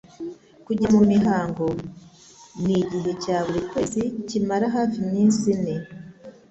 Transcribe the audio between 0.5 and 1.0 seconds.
Kujya